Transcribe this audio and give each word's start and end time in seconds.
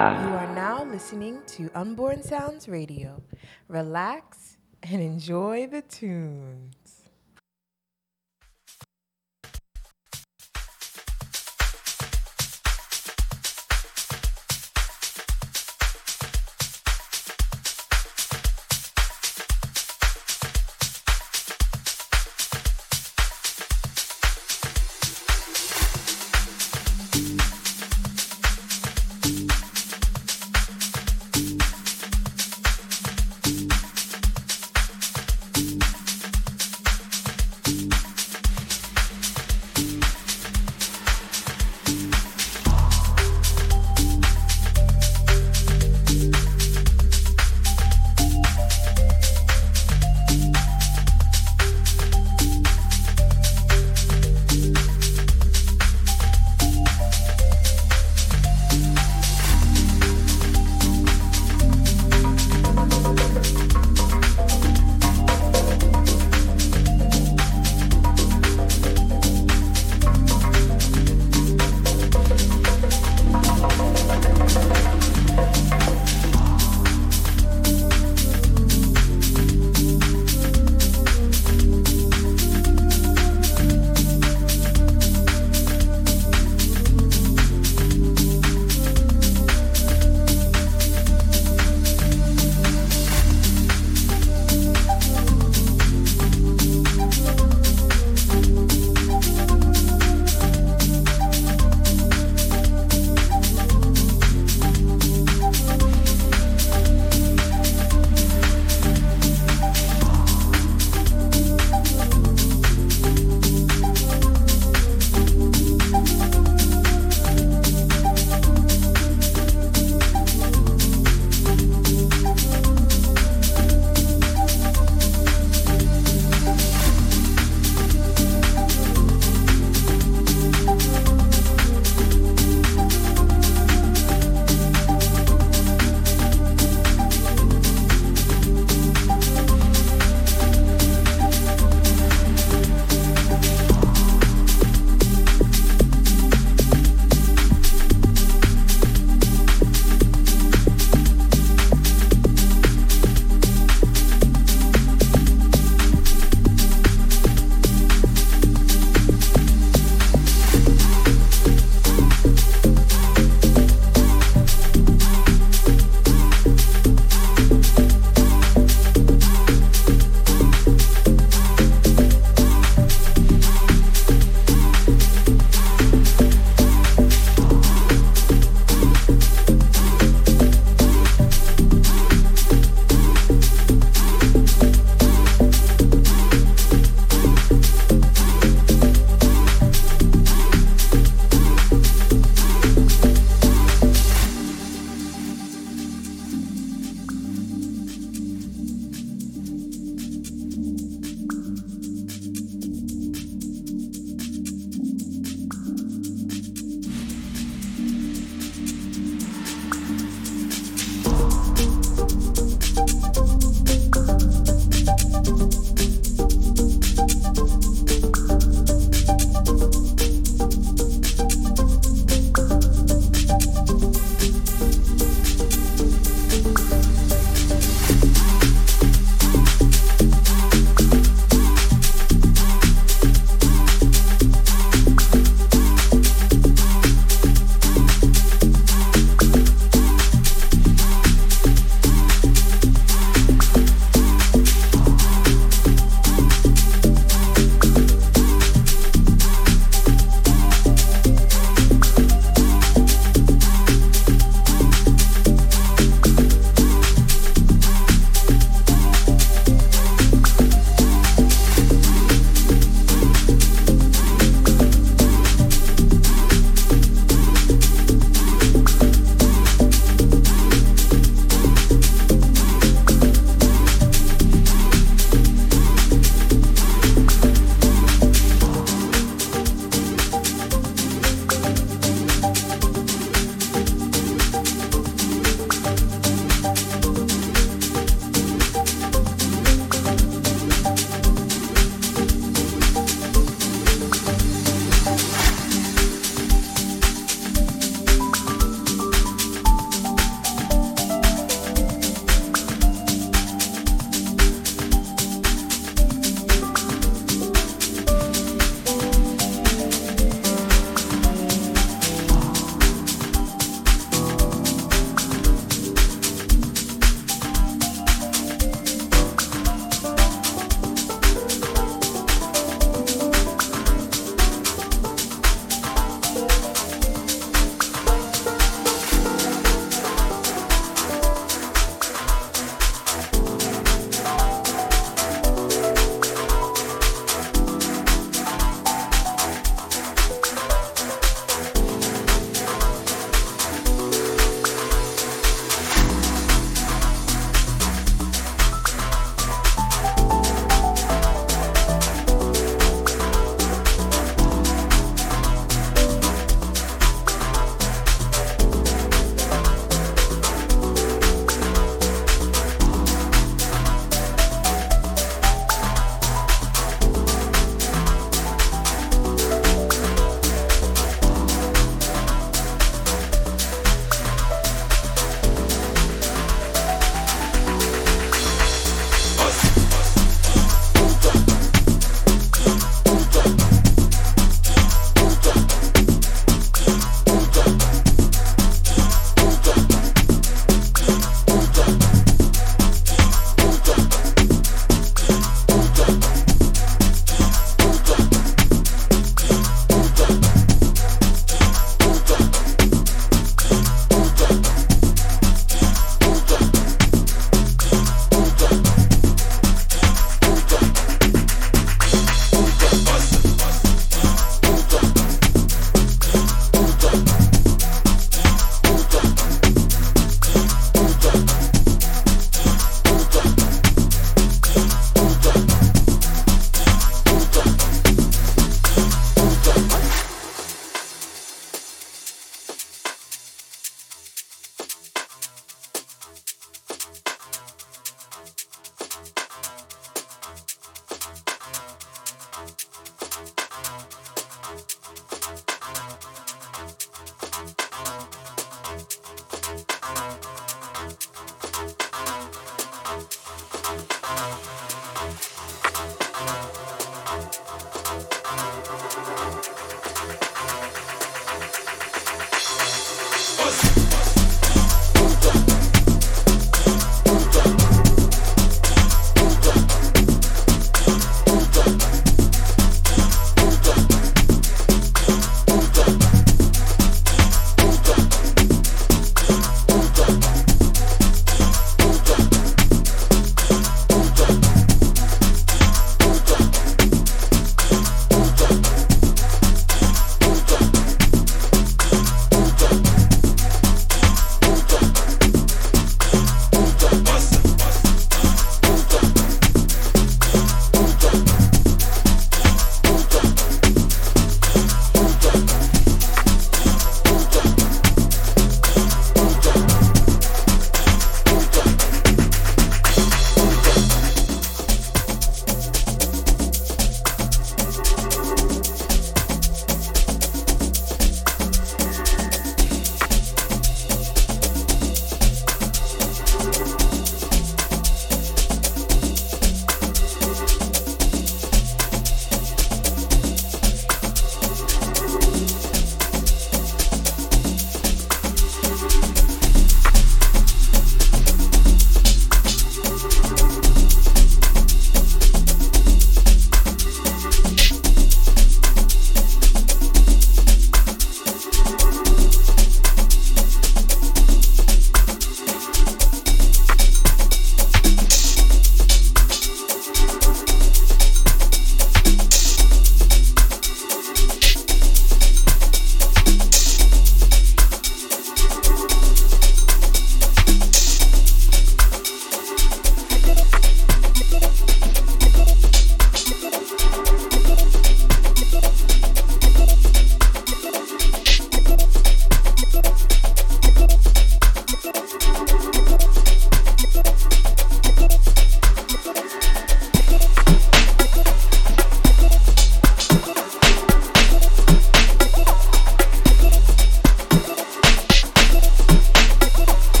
You 0.00 0.06
are 0.06 0.54
now 0.54 0.82
listening 0.82 1.42
to 1.48 1.70
Unborn 1.74 2.22
Sounds 2.22 2.70
Radio. 2.70 3.20
Relax 3.68 4.56
and 4.82 5.02
enjoy 5.02 5.66
the 5.66 5.82
tunes. 5.82 6.74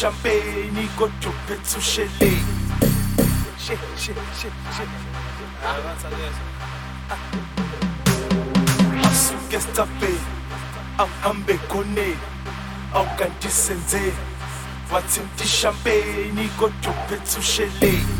champagne 0.00 0.88
kodubhe 0.96 1.56
tshusheleni 1.62 2.54
ah. 5.64 5.76
ah. 7.10 7.16
asuke 9.08 9.56
esitafeni 9.56 10.20
ahambe 10.98 11.52
ekhoneni 11.52 12.16
awukanti 12.94 13.48
senzeni 13.48 14.24
wathinta 14.92 15.44
ishampeni 15.44 16.48
kodubhe 16.58 17.16
tshusheleni 17.26 18.16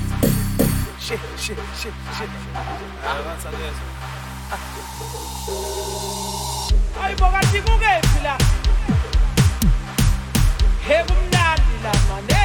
hayi 7.00 7.14
bokanti 7.16 7.62
kungephi 7.62 8.20
la 8.24 8.38
hebu 10.88 11.19
like 11.82 12.08
my 12.08 12.20
name. 12.20 12.39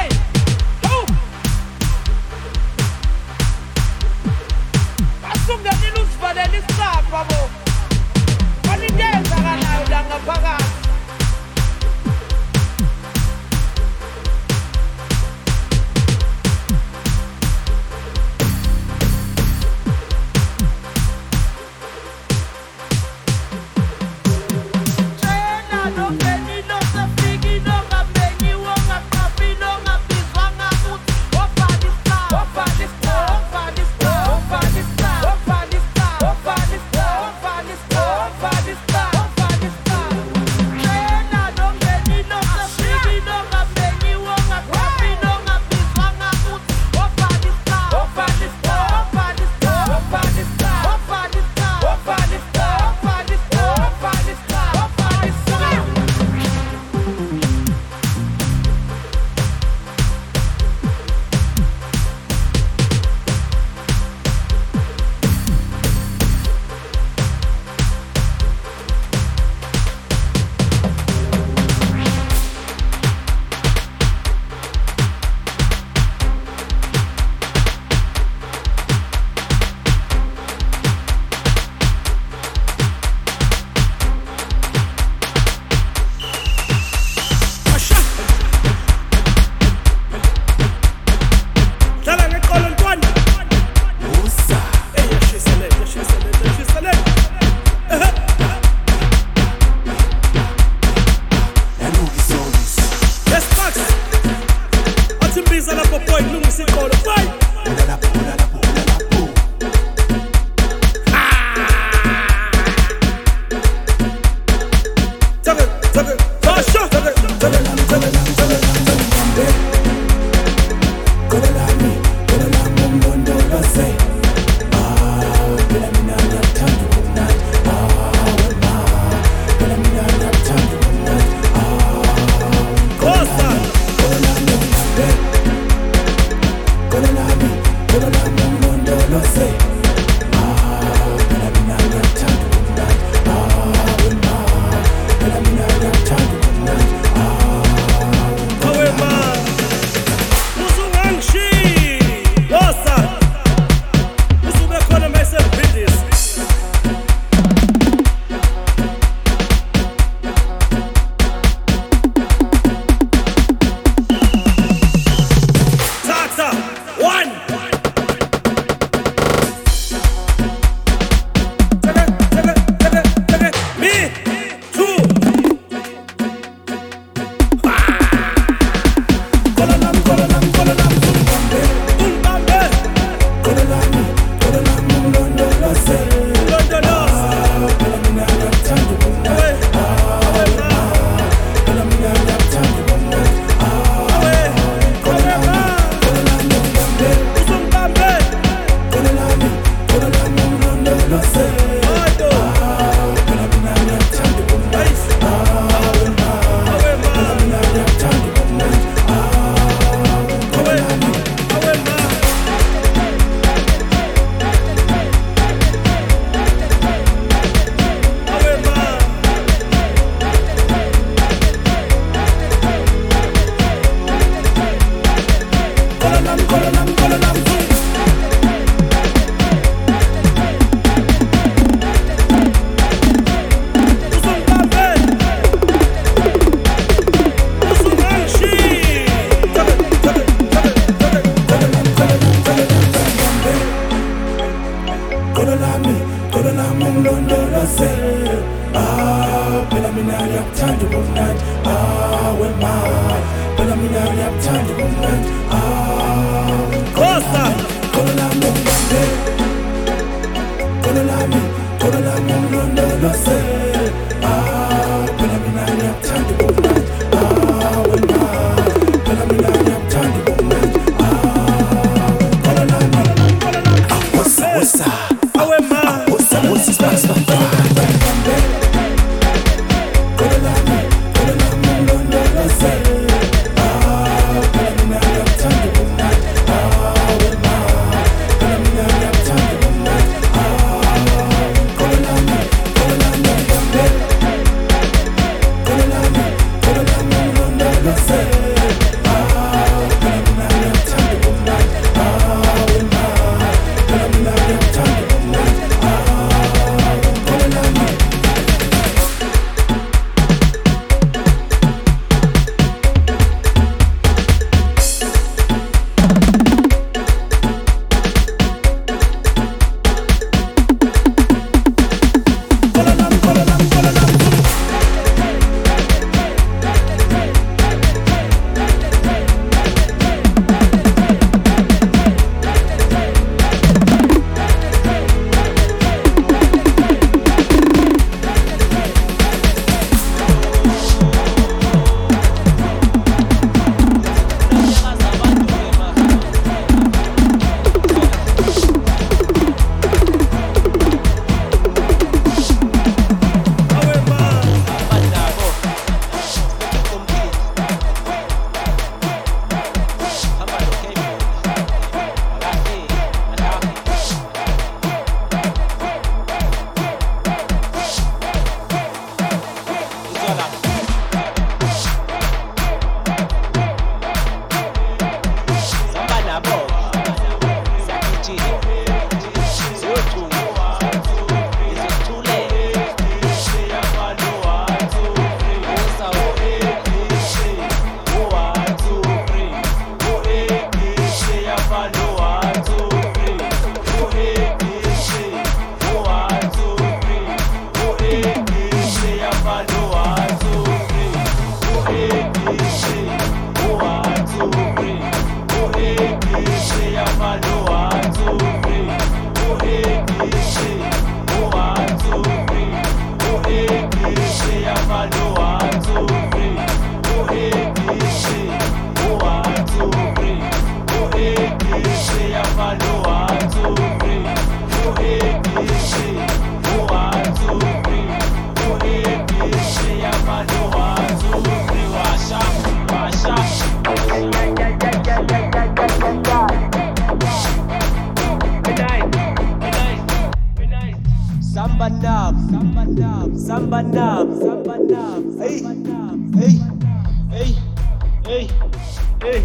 hey, 449.26 449.40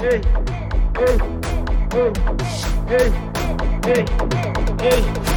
hey, 0.00 0.20
hey, 0.94 1.16
hey, 1.16 1.18
hey, 1.92 2.12
hey, 2.88 3.08
hey, 3.84 4.04
hey, 4.80 5.00
hey. 5.00 5.28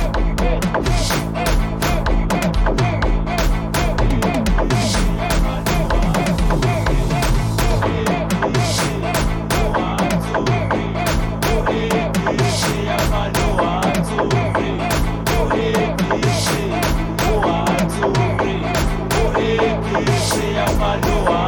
I 20.84 21.00
know 21.00 21.26
I 21.28 21.41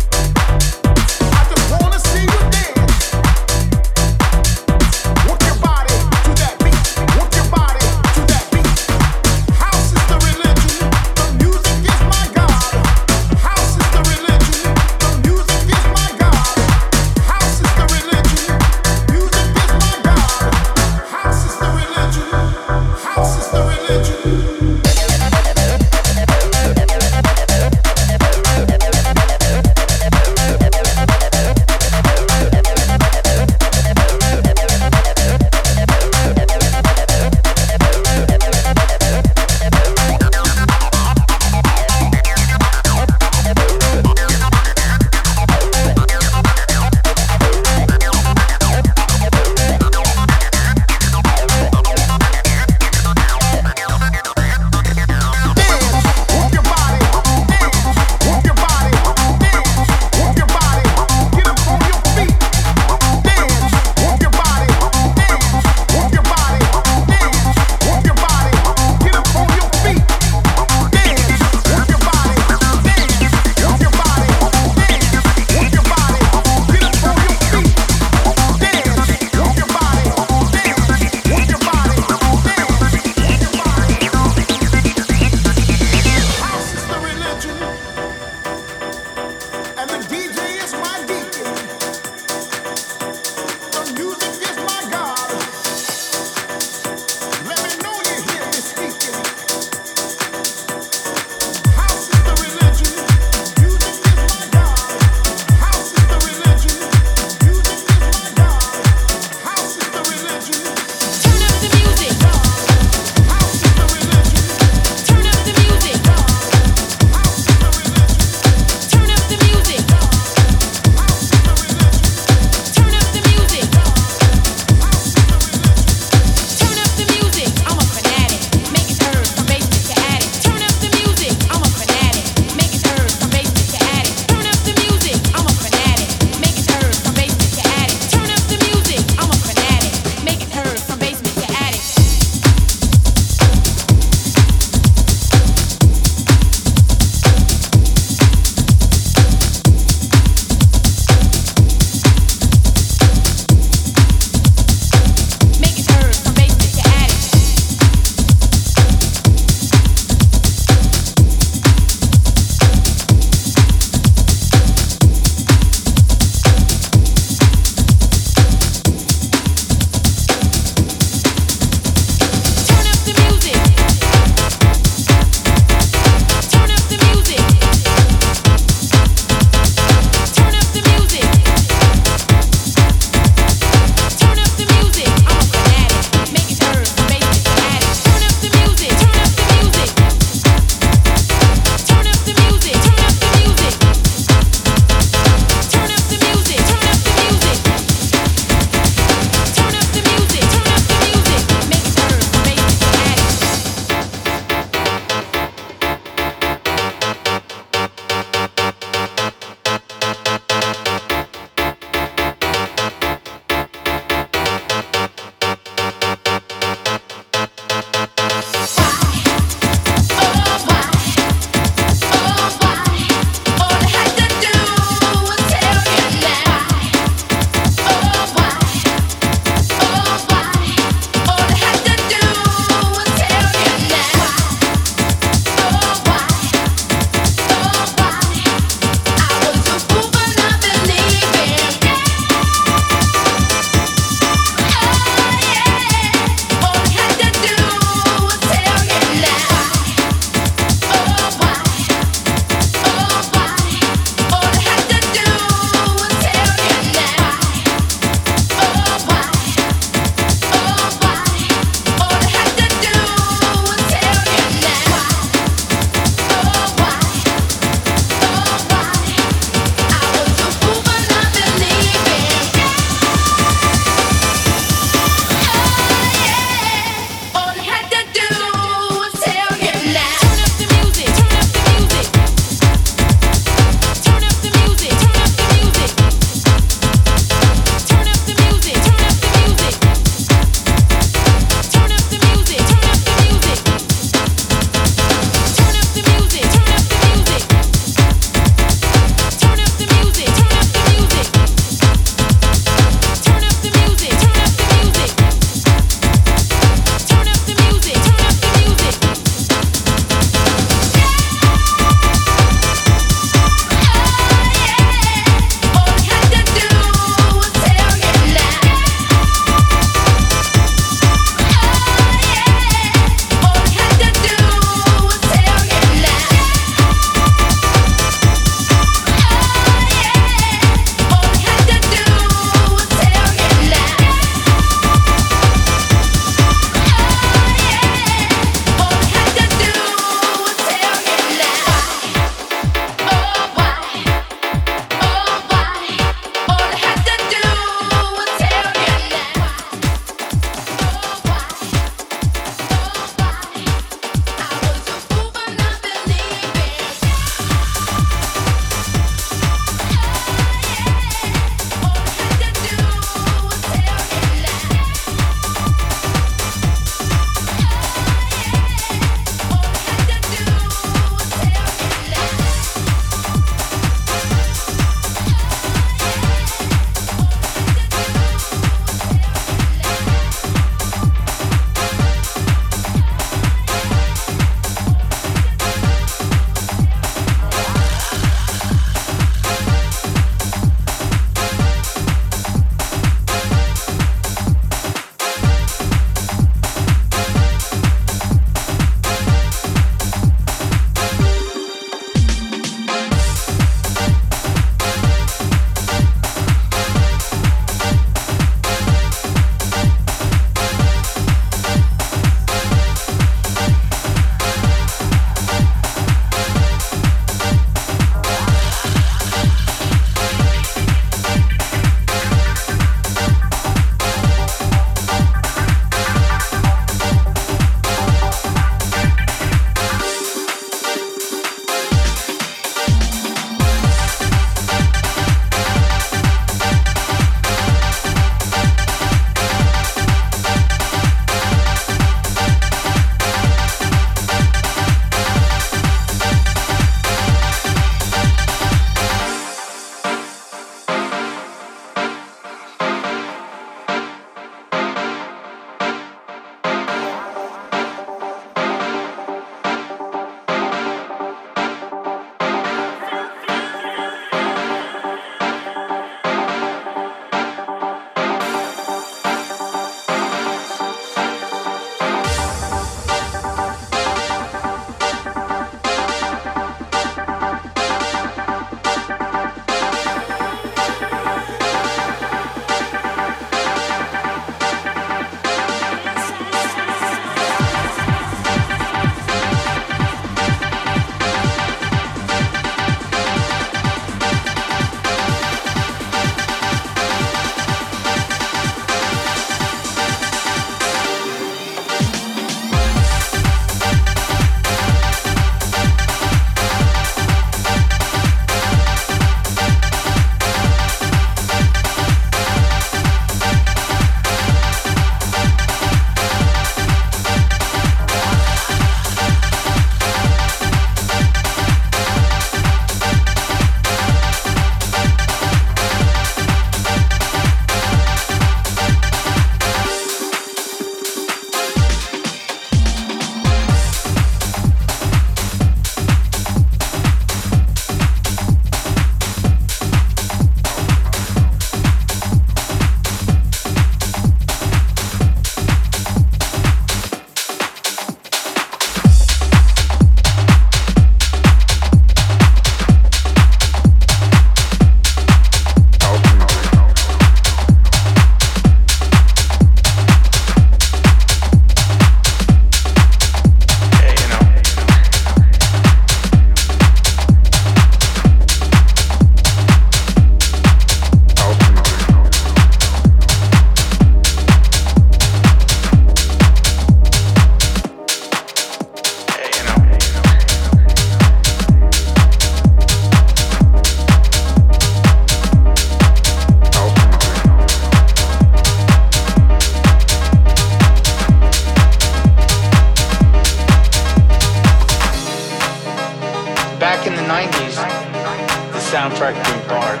soundtrack 599.04 599.36
being 599.44 599.68
Bar, 599.68 600.00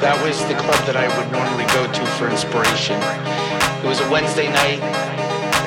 that 0.00 0.16
was 0.24 0.40
the 0.48 0.56
club 0.56 0.80
that 0.88 0.96
I 0.96 1.04
would 1.12 1.28
normally 1.28 1.68
go 1.76 1.84
to 1.84 2.02
for 2.16 2.24
inspiration. 2.32 2.96
It 3.84 3.88
was 3.88 4.00
a 4.00 4.08
Wednesday 4.08 4.48
night. 4.48 4.80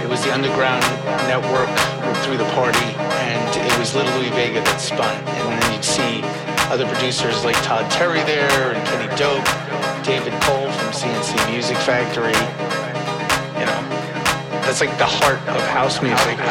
It 0.02 0.10
was 0.10 0.26
the 0.26 0.34
underground 0.34 0.82
network 1.30 1.70
through 2.26 2.42
the 2.42 2.50
party, 2.58 2.90
and 3.30 3.46
it 3.54 3.78
was 3.78 3.94
Little 3.94 4.10
Louie 4.18 4.34
Vega 4.34 4.66
that 4.66 4.82
spun. 4.82 5.14
And 5.22 5.62
then 5.62 5.70
you'd 5.70 5.86
see 5.86 6.26
other 6.74 6.90
producers 6.90 7.46
like 7.46 7.58
Todd 7.62 7.86
Terry 7.94 8.26
there, 8.26 8.74
and 8.74 8.82
Kenny 8.90 9.10
Dope, 9.22 9.46
David 10.02 10.34
Cole 10.42 10.66
from 10.74 10.90
C+C 10.98 11.38
Music 11.54 11.78
Factory. 11.86 12.34
You 13.62 13.70
know, 13.70 13.82
that's 14.66 14.82
like 14.82 14.98
the 14.98 15.06
heart 15.06 15.38
of 15.46 15.62
house 15.70 16.02
music. 16.02 16.42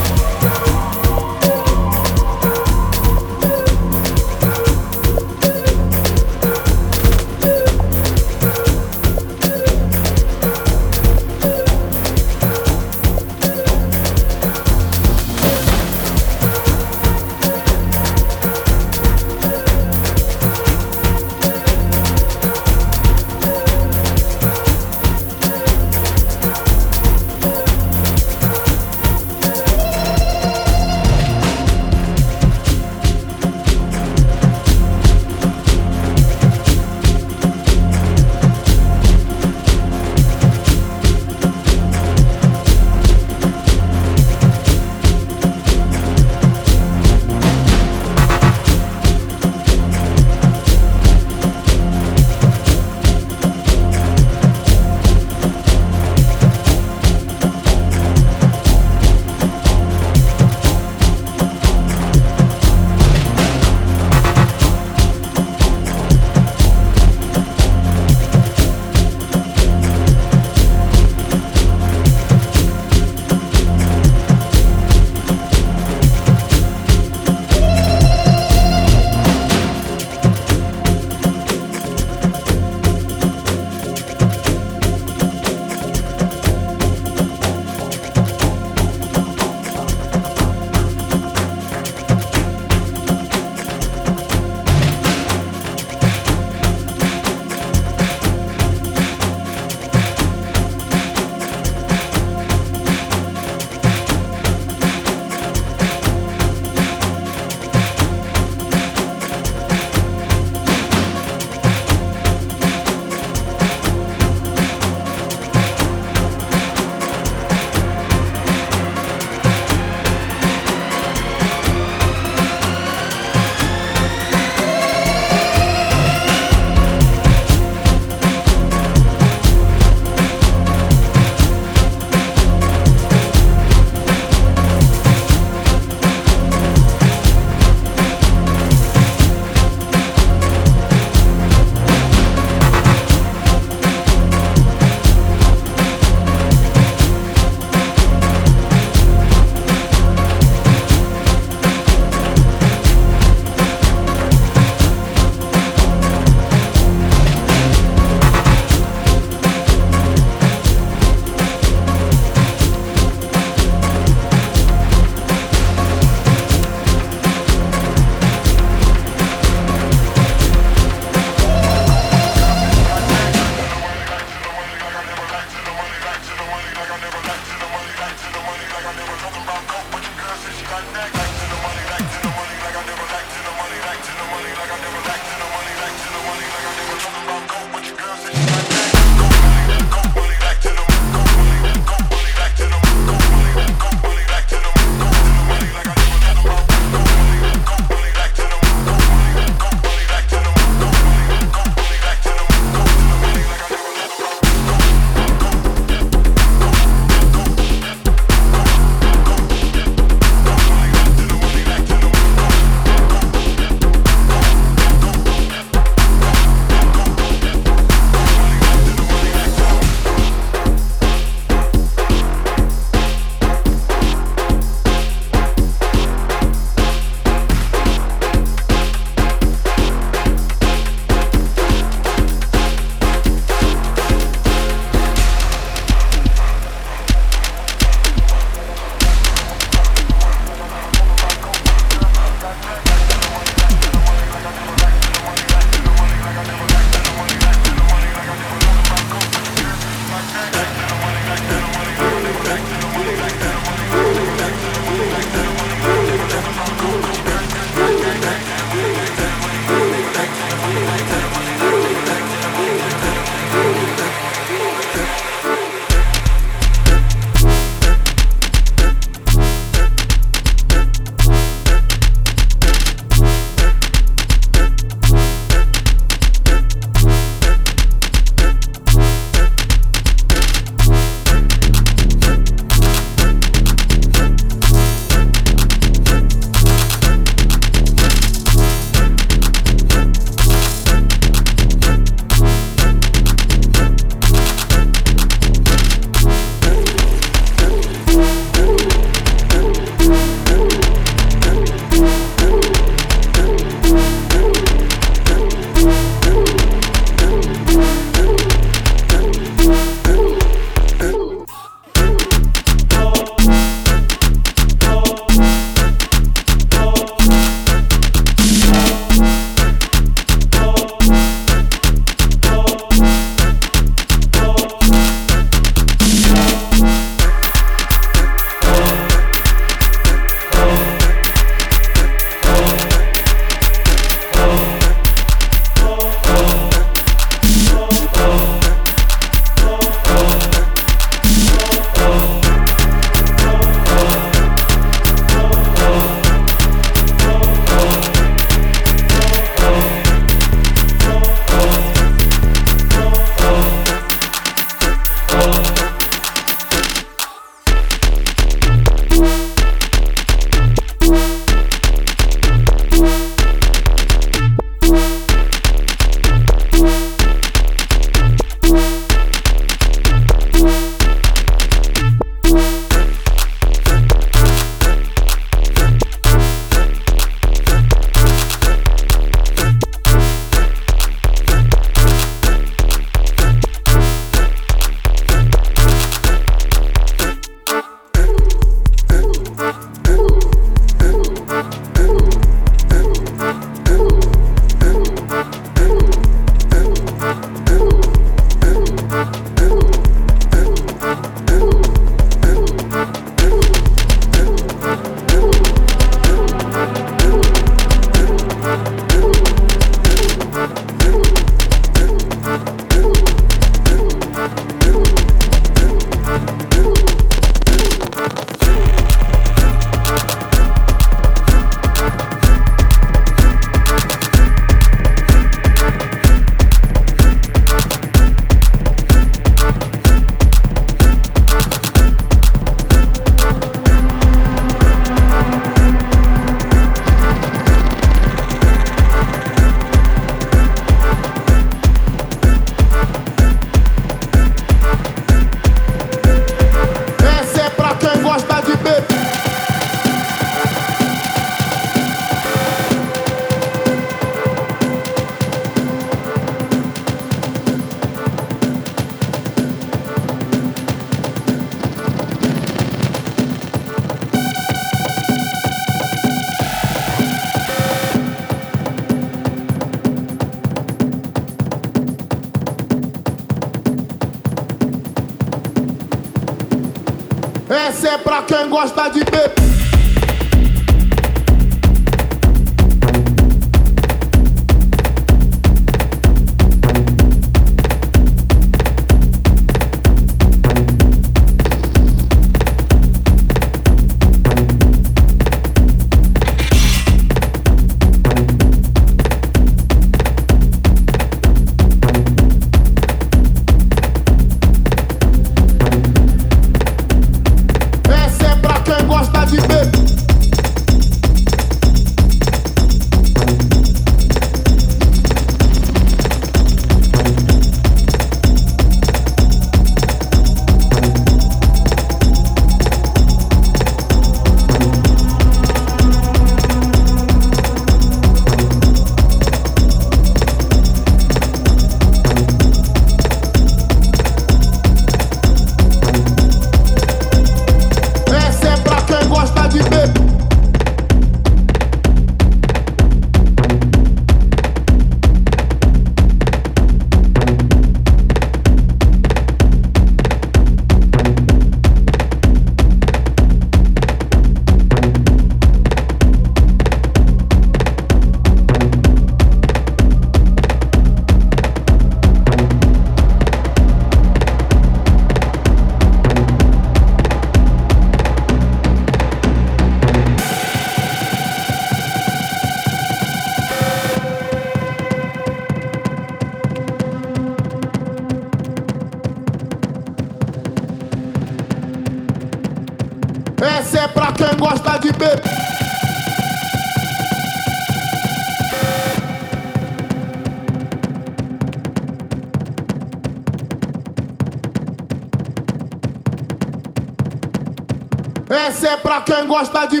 gosta 599.61 599.85
de 599.85 600.00